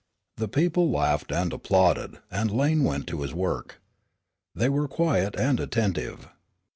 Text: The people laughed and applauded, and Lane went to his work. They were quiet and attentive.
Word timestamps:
The 0.37 0.47
people 0.47 0.89
laughed 0.89 1.31
and 1.31 1.53
applauded, 1.53 2.17
and 2.31 2.49
Lane 2.49 2.83
went 2.83 3.05
to 3.05 3.21
his 3.21 3.35
work. 3.35 3.79
They 4.55 4.67
were 4.67 4.87
quiet 4.87 5.35
and 5.39 5.59
attentive. 5.59 6.27